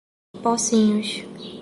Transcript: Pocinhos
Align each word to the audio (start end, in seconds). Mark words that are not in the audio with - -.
Pocinhos 0.41 1.25